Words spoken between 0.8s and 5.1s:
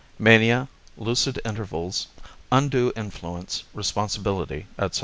Lucid Intervals, Undue Influence, Responsibility, etc.